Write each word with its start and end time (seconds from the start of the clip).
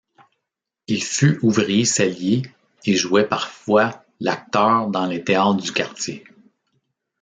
Il 0.87 1.03
fut 1.03 1.37
ouvrier 1.43 1.85
sellier 1.85 2.41
et 2.85 2.95
jouait 2.95 3.27
parfois 3.27 4.03
l'acteur 4.19 4.87
dans 4.87 5.05
les 5.05 5.23
théâtres 5.23 5.57
du 5.61 5.71
quartier. 5.71 6.23